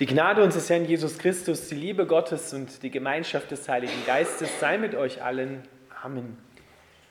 [0.00, 4.48] Die Gnade unseres Herrn Jesus Christus, die Liebe Gottes und die Gemeinschaft des Heiligen Geistes
[4.60, 5.64] sei mit euch allen.
[6.04, 6.36] Amen.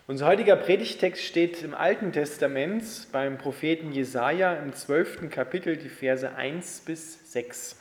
[0.08, 5.30] Unser heutiger Predigtext steht im Alten Testament beim Propheten Jesaja im 12.
[5.30, 7.76] Kapitel, die Verse 1 bis 6.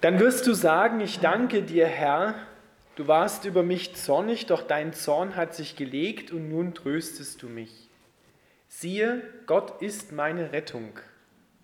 [0.00, 2.34] Dann wirst du sagen: Ich danke dir, Herr.
[2.96, 7.48] Du warst über mich zornig, doch dein Zorn hat sich gelegt und nun tröstest du
[7.50, 7.91] mich.
[8.74, 10.98] Siehe, Gott ist meine Rettung.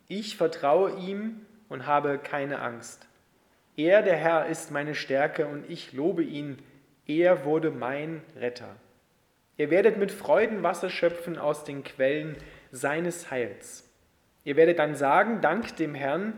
[0.09, 3.09] Ich vertraue ihm und habe keine Angst.
[3.77, 6.59] Er, der Herr, ist meine Stärke und ich lobe ihn.
[7.07, 8.77] Er wurde mein Retter.
[9.57, 12.37] Ihr werdet mit Freuden Wasser schöpfen aus den Quellen
[12.73, 13.91] seines Heils.
[14.45, 16.35] Ihr werdet dann sagen, dank dem Herrn,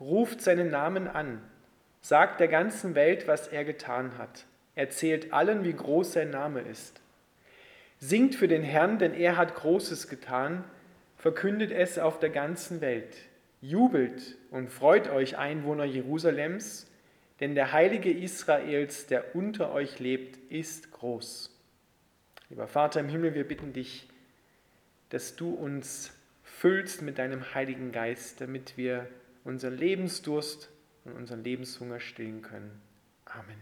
[0.00, 1.42] ruft seinen Namen an,
[2.00, 7.03] sagt der ganzen Welt, was er getan hat, erzählt allen, wie groß sein Name ist.
[8.06, 10.62] Singt für den Herrn, denn er hat Großes getan,
[11.16, 13.16] verkündet es auf der ganzen Welt.
[13.62, 16.86] Jubelt und freut euch, Einwohner Jerusalems,
[17.40, 21.58] denn der Heilige Israels, der unter euch lebt, ist groß.
[22.50, 24.06] Lieber Vater im Himmel, wir bitten dich,
[25.08, 26.12] dass du uns
[26.42, 29.08] füllst mit deinem Heiligen Geist, damit wir
[29.44, 30.68] unseren Lebensdurst
[31.06, 32.82] und unseren Lebenshunger stillen können.
[33.24, 33.56] Amen.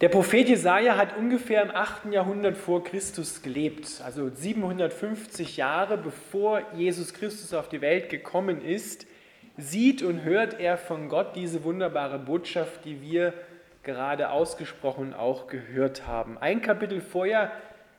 [0.00, 2.12] Der Prophet Jesaja hat ungefähr im 8.
[2.12, 9.08] Jahrhundert vor Christus gelebt, also 750 Jahre bevor Jesus Christus auf die Welt gekommen ist,
[9.56, 13.34] sieht und hört er von Gott diese wunderbare Botschaft, die wir
[13.82, 16.38] gerade ausgesprochen auch gehört haben.
[16.38, 17.50] Ein Kapitel vorher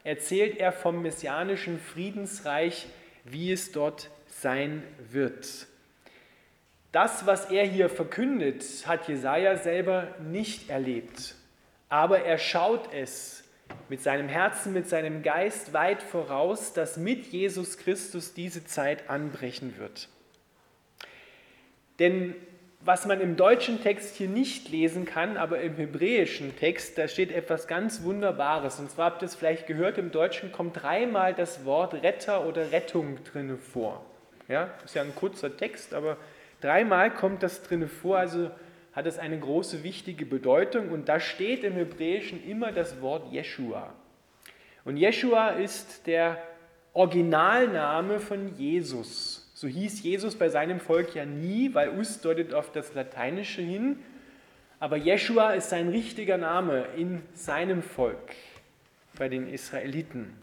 [0.05, 2.87] erzählt er vom messianischen Friedensreich,
[3.25, 5.67] wie es dort sein wird.
[6.93, 11.35] Das, was er hier verkündet, hat Jesaja selber nicht erlebt
[11.89, 13.43] aber er schaut es
[13.89, 19.77] mit seinem Herzen, mit seinem Geist weit voraus, dass mit Jesus Christus diese Zeit anbrechen
[19.77, 20.09] wird.
[21.99, 22.35] Denn
[22.81, 27.31] was man im deutschen Text hier nicht lesen kann, aber im hebräischen Text, da steht
[27.31, 28.79] etwas ganz Wunderbares.
[28.79, 32.71] Und zwar habt ihr es vielleicht gehört, im Deutschen kommt dreimal das Wort Retter oder
[32.71, 34.05] Rettung drinne vor.
[34.47, 36.15] Ja, ist ja ein kurzer Text, aber
[36.61, 38.17] dreimal kommt das drinne vor.
[38.17, 38.49] Also
[38.99, 43.93] hat es eine große, wichtige Bedeutung und da steht im Hebräischen immer das Wort Jeshua.
[44.83, 46.37] Und Jeshua ist der
[46.91, 49.49] Originalname von Jesus.
[49.55, 53.99] So hieß Jesus bei seinem Volk ja nie, weil Us deutet auf das Lateinische hin.
[54.81, 58.35] Aber Jeshua ist sein richtiger Name in seinem Volk,
[59.17, 60.33] bei den Israeliten.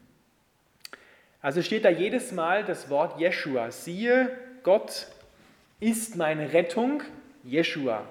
[1.43, 3.71] Also steht da jedes Mal das Wort Jeshua.
[3.71, 4.31] Siehe,
[4.63, 5.09] Gott
[5.79, 7.03] ist meine Rettung,
[7.45, 8.07] Jeshua.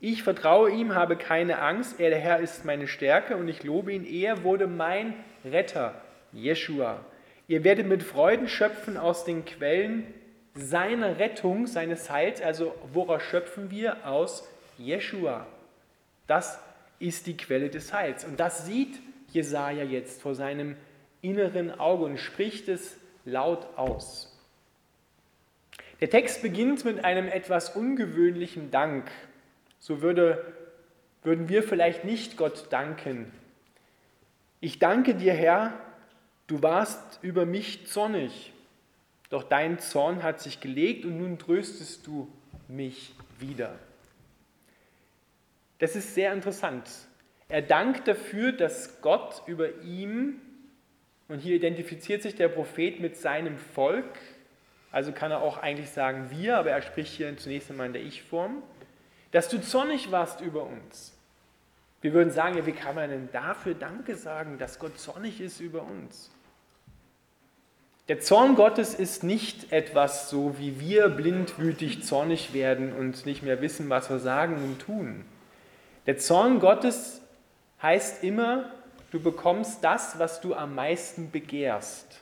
[0.00, 2.00] Ich vertraue ihm, habe keine Angst.
[2.00, 4.06] Er, der Herr, ist meine Stärke und ich lobe ihn.
[4.06, 5.12] Er wurde mein
[5.44, 5.94] Retter,
[6.32, 7.04] Jeshua.
[7.48, 10.06] Ihr werdet mit Freuden schöpfen aus den Quellen
[10.54, 12.40] seiner Rettung, seines Heils.
[12.40, 14.06] Also, woraus schöpfen wir?
[14.06, 15.46] Aus Jeshua.
[16.26, 16.58] Das
[16.98, 18.24] ist die Quelle des Heils.
[18.24, 19.00] Und das sieht
[19.32, 20.76] Jesaja jetzt vor seinem
[21.20, 22.96] inneren Auge und spricht es
[23.26, 24.26] laut aus.
[26.00, 29.10] Der Text beginnt mit einem etwas ungewöhnlichen Dank
[29.80, 30.44] so würde,
[31.22, 33.32] würden wir vielleicht nicht Gott danken.
[34.60, 35.72] Ich danke dir, Herr,
[36.46, 38.52] du warst über mich zornig,
[39.30, 42.30] doch dein Zorn hat sich gelegt und nun tröstest du
[42.68, 43.78] mich wieder.
[45.78, 46.88] Das ist sehr interessant.
[47.48, 50.40] Er dankt dafür, dass Gott über ihm,
[51.26, 54.18] und hier identifiziert sich der Prophet mit seinem Volk,
[54.92, 58.02] also kann er auch eigentlich sagen wir, aber er spricht hier zunächst einmal in der
[58.02, 58.62] Ich-Form,
[59.32, 61.12] dass du zornig warst über uns.
[62.00, 65.60] Wir würden sagen, ja, wie kann man denn dafür Danke sagen, dass Gott zornig ist
[65.60, 66.30] über uns?
[68.08, 73.60] Der Zorn Gottes ist nicht etwas so, wie wir blindwütig zornig werden und nicht mehr
[73.60, 75.24] wissen, was wir sagen und tun.
[76.06, 77.20] Der Zorn Gottes
[77.82, 78.72] heißt immer,
[79.12, 82.20] du bekommst das, was du am meisten begehrst.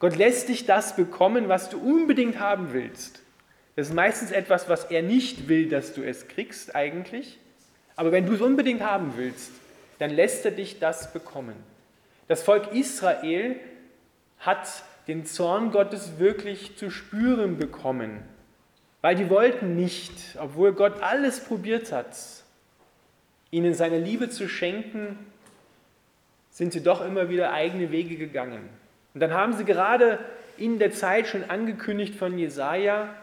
[0.00, 3.22] Gott lässt dich das bekommen, was du unbedingt haben willst.
[3.76, 7.38] Das ist meistens etwas, was er nicht will, dass du es kriegst eigentlich.
[7.96, 9.50] Aber wenn du es unbedingt haben willst,
[9.98, 11.56] dann lässt er dich das bekommen.
[12.28, 13.56] Das Volk Israel
[14.38, 18.22] hat den Zorn Gottes wirklich zu spüren bekommen,
[19.02, 22.16] weil die wollten nicht, obwohl Gott alles probiert hat,
[23.50, 25.18] ihnen seine Liebe zu schenken,
[26.50, 28.68] sind sie doch immer wieder eigene Wege gegangen.
[29.12, 30.18] Und dann haben sie gerade
[30.56, 33.14] in der Zeit schon angekündigt von Jesaja,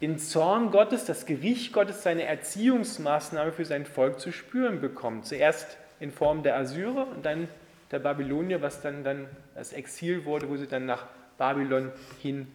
[0.00, 5.26] den Zorn Gottes, das Gericht Gottes, seine Erziehungsmaßnahme für sein Volk zu spüren bekommt.
[5.26, 7.48] Zuerst in Form der Assyrer und dann
[7.90, 11.06] der Babylonier, was dann, dann das Exil wurde, wo sie dann nach
[11.36, 11.90] Babylon
[12.20, 12.46] hin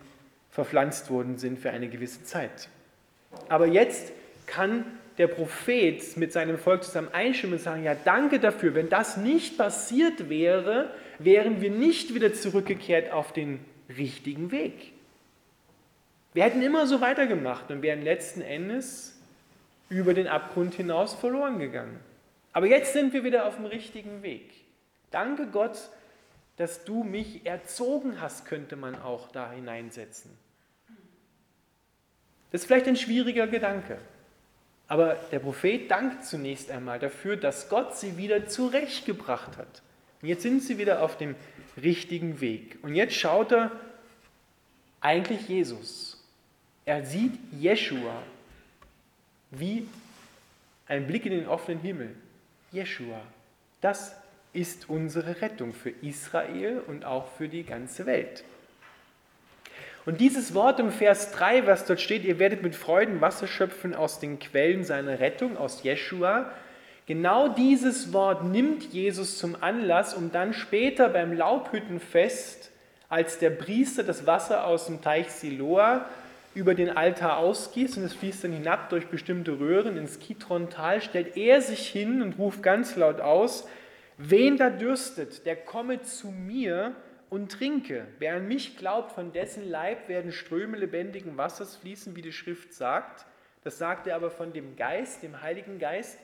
[0.50, 2.69] verpflanzt worden sind für eine gewisse Zeit.
[3.50, 4.13] Aber jetzt
[4.46, 4.86] kann
[5.18, 9.57] der Prophet mit seinem Volk zusammen einstimmen und sagen, ja danke dafür, wenn das nicht
[9.57, 14.93] passiert wäre, wären wir nicht wieder zurückgekehrt auf den richtigen Weg.
[16.33, 19.19] Wir hätten immer so weitergemacht und wären letzten Endes
[19.89, 22.00] über den Abgrund hinaus verloren gegangen.
[22.51, 24.51] Aber jetzt sind wir wieder auf dem richtigen Weg.
[25.12, 25.77] Danke Gott,
[26.57, 30.31] dass du mich erzogen hast, könnte man auch da hineinsetzen.
[32.51, 33.97] Das ist vielleicht ein schwieriger Gedanke.
[34.88, 39.81] Aber der Prophet dankt zunächst einmal dafür, dass Gott sie wieder zurechtgebracht hat.
[40.21, 41.36] Und jetzt sind sie wieder auf dem
[41.81, 42.77] richtigen Weg.
[42.83, 43.71] Und jetzt schaut er
[45.01, 46.12] eigentlich Jesus.
[46.85, 48.21] Er sieht Jeshua
[49.51, 49.88] wie
[50.88, 52.15] ein Blick in den offenen Himmel.
[52.71, 53.21] Jeshua,
[53.81, 54.15] das
[54.51, 58.44] ist unsere Rettung für Israel und auch für die ganze Welt.
[60.06, 63.95] Und dieses Wort im Vers 3, was dort steht, ihr werdet mit Freuden Wasser schöpfen
[63.95, 66.51] aus den Quellen seiner Rettung, aus Jeshua,
[67.06, 72.69] genau dieses Wort nimmt Jesus zum Anlass, um dann später beim Laubhüttenfest,
[73.07, 76.06] als der Priester das Wasser aus dem Teich Siloa
[76.55, 81.35] über den Altar ausgießt und es fließt dann hinab durch bestimmte Röhren ins Kitron-Tal, stellt
[81.35, 83.67] er sich hin und ruft ganz laut aus,
[84.17, 86.95] wen da dürstet, der komme zu mir
[87.29, 88.05] und trinke.
[88.19, 92.73] Wer an mich glaubt, von dessen Leib werden Ströme lebendigen Wassers fließen, wie die Schrift
[92.73, 93.25] sagt.
[93.63, 96.19] Das sagt er aber von dem Geist, dem Heiligen Geist,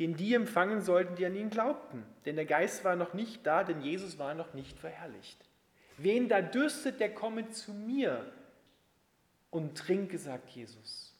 [0.00, 2.02] den die empfangen sollten, die an ihn glaubten.
[2.24, 5.38] Denn der Geist war noch nicht da, denn Jesus war noch nicht verherrlicht.
[5.98, 8.24] Wen da dürstet, der komme zu mir
[9.50, 11.14] und trinke, sagt Jesus.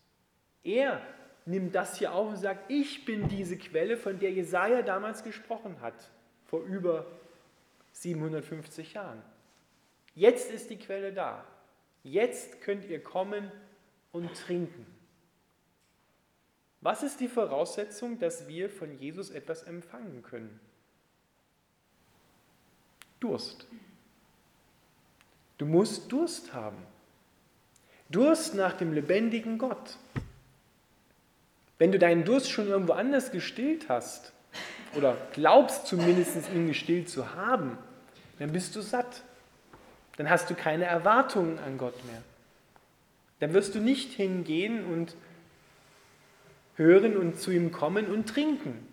[0.62, 1.00] Er
[1.46, 5.80] nimmt das hier auf und sagt, ich bin diese Quelle, von der Jesaja damals gesprochen
[5.80, 6.10] hat,
[6.46, 7.06] vor über
[7.92, 9.22] 750 Jahren.
[10.14, 11.44] Jetzt ist die Quelle da.
[12.02, 13.50] Jetzt könnt ihr kommen
[14.12, 14.86] und trinken.
[16.80, 20.58] Was ist die Voraussetzung, dass wir von Jesus etwas empfangen können?
[23.20, 23.66] Durst.
[25.58, 26.78] Du musst Durst haben.
[28.10, 29.96] Durst nach dem lebendigen Gott.
[31.78, 34.32] Wenn du deinen Durst schon irgendwo anders gestillt hast,
[34.96, 37.78] oder glaubst zumindest ihn gestillt zu haben,
[38.38, 39.22] dann bist du satt.
[40.16, 42.22] Dann hast du keine Erwartungen an Gott mehr.
[43.38, 45.14] Dann wirst du nicht hingehen und
[46.76, 48.86] hören und zu ihm kommen und trinken.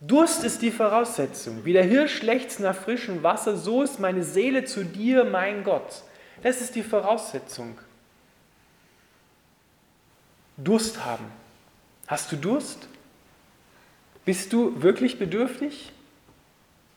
[0.00, 1.64] Durst ist die Voraussetzung.
[1.64, 6.02] Wie der Hirsch lechzt nach frischem Wasser, so ist meine Seele zu dir, mein Gott.
[6.42, 7.78] Das ist die Voraussetzung.
[10.56, 11.26] Durst haben.
[12.06, 12.88] Hast du Durst?
[14.24, 15.92] Bist du wirklich bedürftig?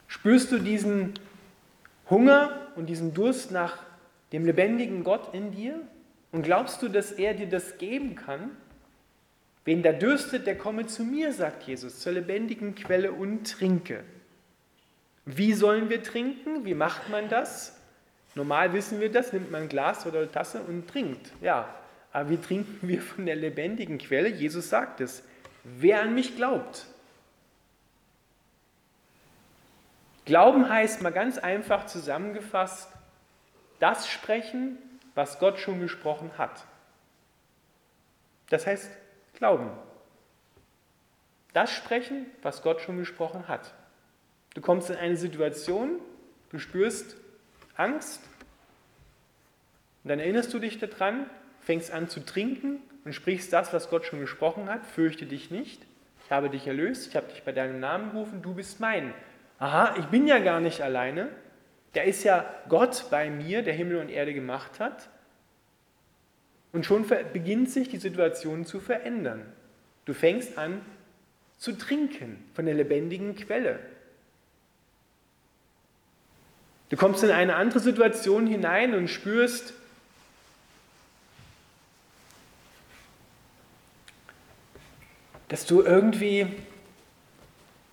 [0.07, 1.13] Spürst du diesen
[2.09, 3.77] Hunger und diesen Durst nach
[4.31, 5.79] dem lebendigen Gott in dir?
[6.31, 8.51] Und glaubst du, dass er dir das geben kann?
[9.65, 14.03] Wen da dürstet, der komme zu mir, sagt Jesus, zur lebendigen Quelle und trinke.
[15.25, 16.65] Wie sollen wir trinken?
[16.65, 17.78] Wie macht man das?
[18.35, 21.31] Normal wissen wir das, nimmt man ein Glas oder eine Tasse und trinkt.
[21.41, 21.73] Ja,
[22.11, 24.29] aber wie trinken wir von der lebendigen Quelle?
[24.29, 25.23] Jesus sagt es.
[25.63, 26.85] Wer an mich glaubt,
[30.29, 32.87] Glauben heißt mal ganz einfach zusammengefasst,
[33.79, 34.77] das sprechen,
[35.15, 36.65] was Gott schon gesprochen hat.
[38.51, 38.91] Das heißt
[39.33, 39.71] Glauben.
[41.53, 43.73] Das sprechen, was Gott schon gesprochen hat.
[44.53, 45.99] Du kommst in eine Situation,
[46.51, 47.15] du spürst
[47.75, 48.21] Angst,
[50.03, 51.29] und dann erinnerst du dich daran,
[51.61, 55.81] fängst an zu trinken und sprichst das, was Gott schon gesprochen hat, fürchte dich nicht,
[56.25, 59.13] ich habe dich erlöst, ich habe dich bei deinem Namen gerufen, du bist mein
[59.59, 61.29] aha, ich bin ja gar nicht alleine,
[61.93, 65.09] da ist ja Gott bei mir, der Himmel und Erde gemacht hat.
[66.71, 69.41] Und schon beginnt sich die Situation zu verändern.
[70.05, 70.81] Du fängst an
[71.57, 73.79] zu trinken von der lebendigen Quelle.
[76.89, 79.73] Du kommst in eine andere Situation hinein und spürst,
[85.49, 86.47] dass du irgendwie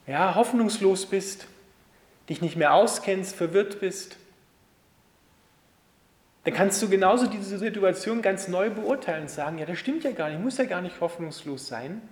[0.06, 1.48] ja, hoffnungslos bist
[2.28, 4.16] dich nicht mehr auskennst, verwirrt bist,
[6.44, 10.12] dann kannst du genauso diese Situation ganz neu beurteilen und sagen, ja, das stimmt ja
[10.12, 12.02] gar nicht, ich muss ja gar nicht hoffnungslos sein.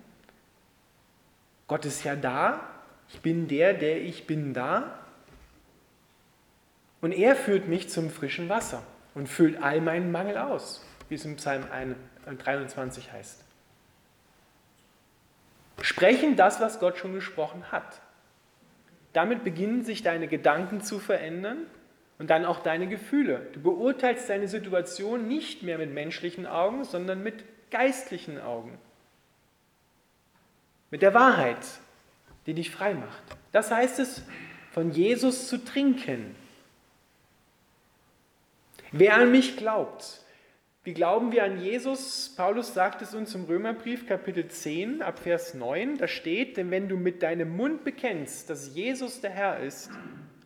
[1.67, 2.67] Gott ist ja da,
[3.09, 4.99] ich bin der, der ich bin da.
[7.01, 8.83] Und er führt mich zum frischen Wasser
[9.13, 10.83] und füllt all meinen Mangel aus.
[11.07, 11.65] wie es im Psalm
[12.25, 13.44] 23 heißt.
[15.81, 18.01] Sprechen das, was Gott schon gesprochen hat.
[19.13, 21.59] Damit beginnen sich deine Gedanken zu verändern
[22.17, 23.47] und dann auch deine Gefühle.
[23.53, 28.77] Du beurteilst deine Situation nicht mehr mit menschlichen Augen, sondern mit geistlichen Augen.
[30.91, 31.65] Mit der Wahrheit,
[32.45, 33.23] die dich frei macht.
[33.51, 34.23] Das heißt es,
[34.71, 36.35] von Jesus zu trinken.
[38.91, 40.24] Wer an mich glaubt,
[40.85, 42.31] wie glauben wir an Jesus?
[42.37, 46.87] Paulus sagt es uns im Römerbrief Kapitel 10 ab Vers 9, da steht, denn wenn
[46.87, 49.89] du mit deinem Mund bekennst, dass Jesus der Herr ist,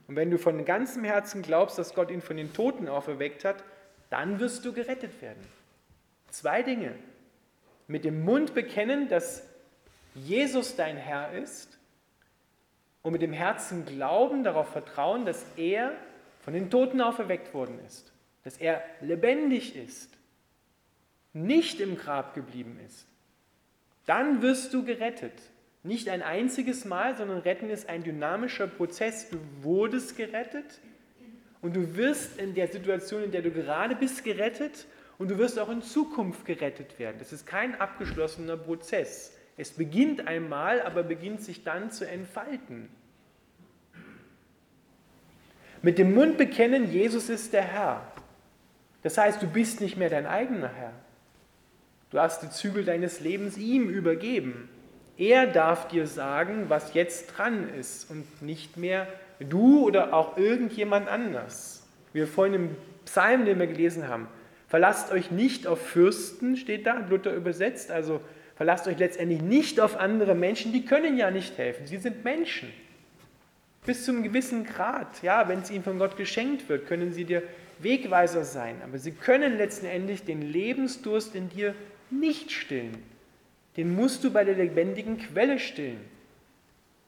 [0.08, 3.66] und wenn du von ganzem Herzen glaubst, dass Gott ihn von den Toten auferweckt hat,
[4.10, 5.46] dann wirst du gerettet werden.
[6.30, 6.96] Zwei Dinge.
[7.88, 9.46] Mit dem Mund bekennen, dass
[10.16, 11.78] Jesus dein Herr ist
[13.02, 15.92] und mit dem Herzen glauben, darauf vertrauen, dass er
[16.40, 18.14] von den Toten auferweckt worden ist,
[18.46, 20.19] dass er lebendig ist,
[21.34, 23.08] nicht im Grab geblieben ist.
[24.06, 25.34] Dann wirst du gerettet.
[25.84, 29.30] Nicht ein einziges Mal, sondern retten ist ein dynamischer Prozess.
[29.30, 30.82] Du wurdest gerettet
[31.62, 35.60] und du wirst in der Situation, in der du gerade bist, gerettet und du wirst
[35.60, 37.18] auch in Zukunft gerettet werden.
[37.20, 39.36] Das ist kein abgeschlossener Prozess.
[39.58, 42.90] Es beginnt einmal, aber beginnt sich dann zu entfalten.
[45.82, 48.12] Mit dem Mund bekennen, Jesus ist der Herr.
[49.02, 50.94] Das heißt, du bist nicht mehr dein eigener Herr.
[52.12, 54.68] Du hast die Zügel deines Lebens ihm übergeben.
[55.18, 59.08] Er darf dir sagen, was jetzt dran ist und nicht mehr
[59.40, 61.88] du oder auch irgendjemand anders.
[62.12, 62.76] Wir vorhin im
[63.06, 64.28] Psalm, den wir gelesen haben,
[64.68, 68.22] verlasst euch nicht auf Fürsten, steht da, Luther übersetzt, also
[68.56, 72.70] verlasst euch letztendlich nicht auf andere Menschen, die können ja nicht helfen, sie sind Menschen.
[73.86, 77.26] Bis zu einem gewissen Grad, ja, wenn es ihnen von Gott geschenkt wird, können sie
[77.26, 77.44] dir
[77.80, 81.74] Wegweiser sein, aber sie können letztendlich den Lebensdurst in dir
[82.12, 83.04] nicht stillen
[83.80, 86.04] den musst du bei der lebendigen Quelle stillen,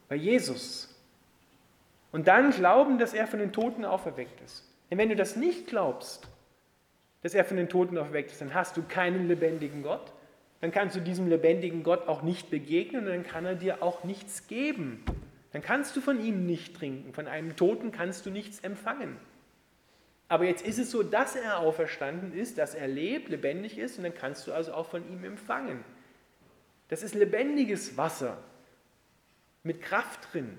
[0.08, 0.88] bei Jesus.
[2.14, 4.66] Und dann glauben, dass er von den Toten auferweckt ist.
[4.90, 6.30] Denn wenn du das nicht glaubst,
[7.24, 10.14] dass er von den Toten auferweckt ist, dann hast du keinen lebendigen Gott.
[10.62, 14.06] Dann kannst du diesem lebendigen Gott auch nicht begegnen und dann kann er dir auch
[14.06, 15.04] nichts geben.
[15.52, 17.14] Dann kannst du von ihm nicht trinken.
[17.14, 19.18] Von einem Toten kannst du nichts empfangen.
[20.32, 24.06] Aber jetzt ist es so, dass er auferstanden ist, dass er lebt, lebendig ist und
[24.06, 25.84] dann kannst du also auch von ihm empfangen.
[26.88, 28.38] Das ist lebendiges Wasser
[29.64, 30.58] mit Kraft drin.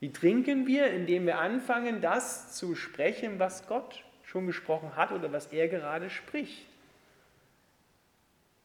[0.00, 0.90] Wie trinken wir?
[0.90, 6.10] Indem wir anfangen, das zu sprechen, was Gott schon gesprochen hat oder was er gerade
[6.10, 6.66] spricht.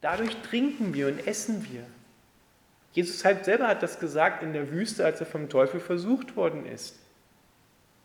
[0.02, 1.86] Dadurch trinken wir und essen wir.
[2.94, 6.66] Jesus halt selber hat das gesagt in der Wüste, als er vom Teufel versucht worden
[6.66, 6.98] ist.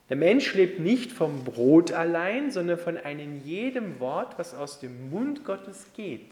[0.08, 5.11] Der Mensch lebt nicht vom Brot allein, sondern von einem jedem Wort, was aus dem
[5.11, 6.30] Mund Gottes geht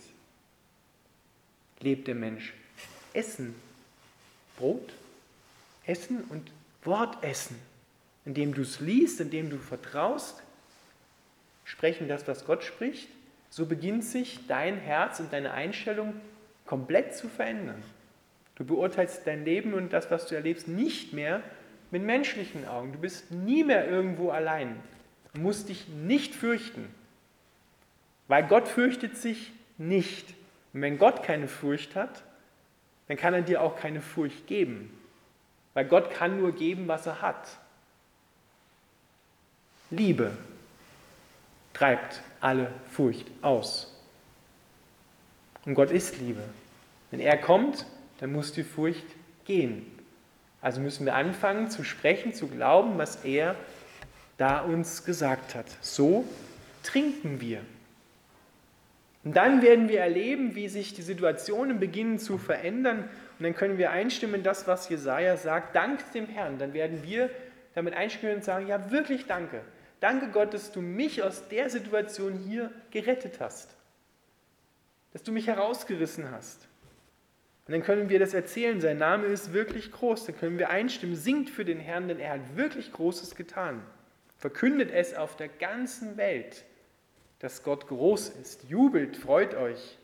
[1.82, 2.54] lebt der Mensch.
[3.12, 3.54] Essen,
[4.56, 4.92] Brot,
[5.86, 6.50] Essen und
[6.84, 7.58] Wortessen,
[8.24, 10.42] indem du es liest, indem du vertraust,
[11.64, 13.08] sprechen das, was Gott spricht,
[13.50, 16.14] so beginnt sich dein Herz und deine Einstellung
[16.64, 17.82] komplett zu verändern.
[18.54, 21.42] Du beurteilst dein Leben und das, was du erlebst, nicht mehr
[21.92, 22.92] mit menschlichen Augen.
[22.92, 24.80] Du bist nie mehr irgendwo allein.
[25.34, 26.92] Du musst dich nicht fürchten,
[28.28, 30.34] weil Gott fürchtet sich nicht.
[30.72, 32.22] Und wenn Gott keine Furcht hat,
[33.06, 34.90] dann kann er dir auch keine Furcht geben.
[35.74, 37.58] Weil Gott kann nur geben, was er hat.
[39.90, 40.36] Liebe
[41.74, 43.94] treibt alle Furcht aus.
[45.64, 46.42] Und Gott ist Liebe.
[47.10, 47.86] Wenn er kommt,
[48.18, 49.04] dann muss die Furcht
[49.44, 49.86] gehen.
[50.62, 53.56] Also müssen wir anfangen zu sprechen, zu glauben, was er
[54.38, 55.66] da uns gesagt hat.
[55.80, 56.24] So
[56.84, 57.60] trinken wir.
[59.24, 63.08] Und dann werden wir erleben, wie sich die Situationen beginnen zu verändern.
[63.38, 65.74] Und dann können wir einstimmen in das, was Jesaja sagt.
[65.76, 66.58] Dank dem Herrn.
[66.58, 67.28] Dann werden wir
[67.74, 69.62] damit einstimmen und sagen: Ja, wirklich danke.
[70.00, 73.70] Danke Gott, dass du mich aus der Situation hier gerettet hast.
[75.12, 76.66] Dass du mich herausgerissen hast.
[77.66, 78.80] Und dann können wir das erzählen.
[78.80, 80.26] Sein Name ist wirklich groß.
[80.26, 81.16] Dann können wir einstimmen.
[81.16, 83.82] Singt für den Herrn, denn er hat wirklich Großes getan.
[84.38, 86.64] Verkündet es auf der ganzen Welt
[87.42, 88.62] dass Gott groß ist.
[88.68, 89.98] Jubelt, freut euch,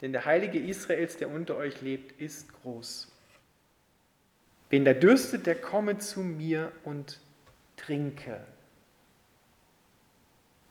[0.00, 3.10] denn der Heilige Israels, der unter euch lebt, ist groß.
[4.68, 7.20] Wen da dürstet, der komme zu mir und
[7.76, 8.40] trinke.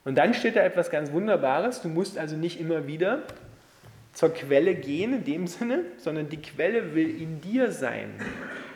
[0.04, 1.80] Und dann steht da etwas ganz Wunderbares.
[1.80, 3.22] Du musst also nicht immer wieder
[4.18, 8.10] zur Quelle gehen in dem Sinne, sondern die Quelle will in dir sein.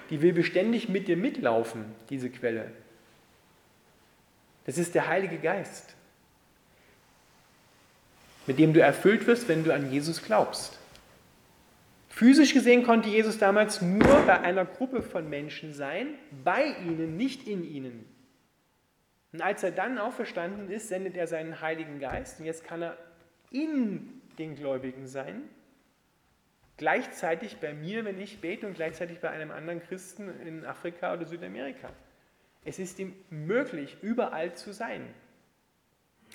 [0.09, 2.71] Die will beständig mit dir mitlaufen, diese Quelle.
[4.67, 5.97] Das ist der Heilige Geist.
[8.47, 10.79] mit dem du erfüllt wirst, wenn du an Jesus glaubst.
[12.09, 17.49] Physisch gesehen konnte Jesus damals nur bei einer Gruppe von Menschen sein, bei ihnen, nicht
[17.49, 18.05] in ihnen.
[19.33, 22.97] Und als er dann auferstanden ist, sendet er seinen Heiligen Geist und jetzt kann er
[23.51, 25.49] in den Gläubigen sein,
[26.77, 31.27] gleichzeitig bei mir, wenn ich bete und gleichzeitig bei einem anderen Christen in Afrika oder
[31.27, 31.91] Südamerika.
[32.65, 35.07] Es ist ihm möglich, überall zu sein.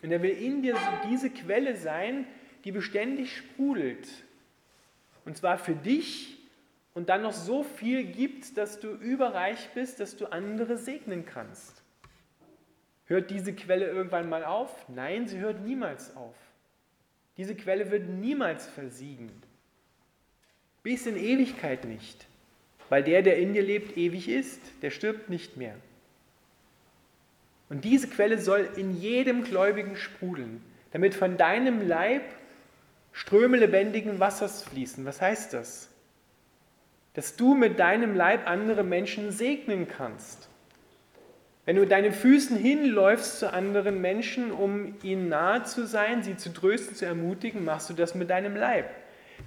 [0.04, 0.78] Und er will in dir
[1.10, 2.28] diese Quelle sein,
[2.64, 4.08] die beständig sprudelt.
[5.26, 6.38] Und zwar für dich
[6.94, 11.84] und dann noch so viel gibt, dass du überreich bist, dass du andere segnen kannst.
[13.06, 14.88] Hört diese Quelle irgendwann mal auf?
[14.90, 16.36] Nein, sie hört niemals auf.
[17.38, 19.32] Diese Quelle wird niemals versiegen.
[20.84, 22.26] Bis in Ewigkeit nicht.
[22.90, 25.76] Weil der, der in dir lebt, ewig ist, der stirbt nicht mehr.
[27.70, 32.24] Und diese Quelle soll in jedem Gläubigen sprudeln, damit von deinem Leib
[33.12, 35.04] Ströme lebendigen Wassers fließen.
[35.04, 35.90] Was heißt das?
[37.16, 40.50] Dass du mit deinem Leib andere Menschen segnen kannst.
[41.68, 46.38] Wenn du mit deinen Füßen hinläufst zu anderen Menschen, um ihnen nahe zu sein, sie
[46.38, 48.90] zu trösten, zu ermutigen, machst du das mit deinem Leib.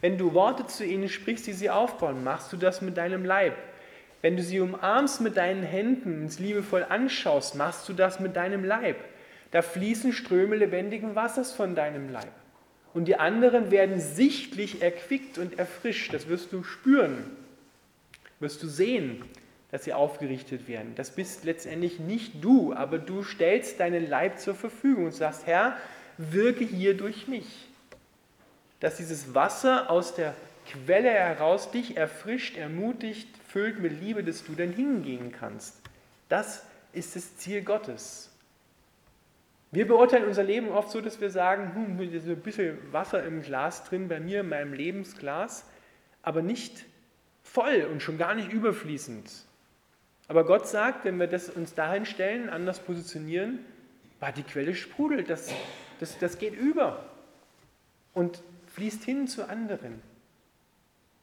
[0.02, 3.54] Wenn du Worte zu ihnen sprichst, die sie aufbauen, machst du das mit deinem Leib.
[4.20, 8.66] Wenn du sie umarmst mit deinen Händen und liebevoll anschaust, machst du das mit deinem
[8.66, 8.96] Leib.
[9.50, 12.32] Da fließen Ströme lebendigen Wassers von deinem Leib.
[12.92, 16.12] Und die anderen werden sichtlich erquickt und erfrischt.
[16.12, 17.24] Das wirst du spüren,
[18.40, 19.24] wirst du sehen,
[19.70, 20.94] dass sie aufgerichtet werden.
[20.96, 25.76] Das bist letztendlich nicht du, aber du stellst deinen Leib zur Verfügung und sagst, Herr,
[26.18, 27.68] wirke hier durch mich.
[28.80, 30.34] Dass dieses Wasser aus der
[30.66, 35.80] Quelle heraus dich erfrischt, ermutigt, füllt mit Liebe, dass du dann hingehen kannst.
[36.28, 38.30] Das ist das Ziel Gottes.
[39.72, 43.42] Wir beurteilen unser Leben oft so, dass wir sagen, hm, ist ein bisschen Wasser im
[43.42, 45.64] Glas drin, bei mir in meinem Lebensglas,
[46.22, 46.84] aber nicht
[47.44, 49.30] voll und schon gar nicht überfließend.
[50.30, 53.58] Aber Gott sagt, wenn wir das uns dahin stellen, anders positionieren,
[54.20, 55.52] war die Quelle sprudelt, das,
[55.98, 57.04] das, das geht über
[58.14, 60.00] und fließt hin zu anderen.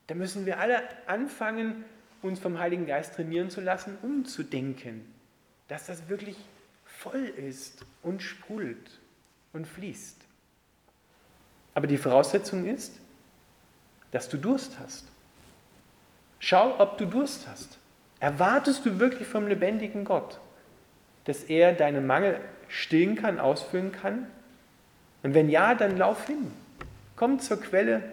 [0.08, 1.86] Da müssen wir alle anfangen,
[2.22, 5.06] uns vom Heiligen Geist trainieren zu lassen, umzudenken,
[5.70, 6.36] dass das wirklich
[6.84, 9.00] voll ist und sprudelt
[9.54, 10.18] und fließt.
[11.76, 13.00] Aber die Voraussetzung ist,
[14.12, 15.06] dass du Durst hast.
[16.40, 17.80] Schau, ob du Durst hast.
[18.20, 20.40] Erwartest du wirklich vom lebendigen Gott,
[21.26, 24.28] dass er deinen Mangel stillen kann, ausfüllen kann?
[25.24, 26.52] Und wenn ja, dann lauf hin.
[27.16, 28.04] Komm zur Quelle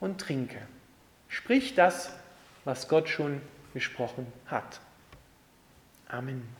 [0.00, 0.58] und trinke.
[1.28, 2.12] Sprich das,
[2.64, 3.40] was Gott schon
[3.72, 4.80] gesprochen hat.
[6.08, 6.59] Amen.